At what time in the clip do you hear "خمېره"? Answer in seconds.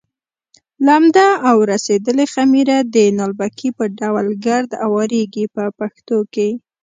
2.33-2.77